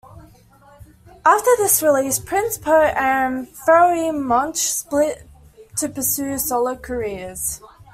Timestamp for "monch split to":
4.19-5.89